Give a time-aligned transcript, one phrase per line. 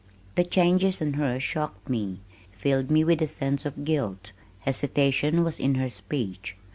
[0.33, 4.31] The changes in her shocked me, filled me with a sense of guilt.
[4.61, 6.55] Hesitation was in her speech.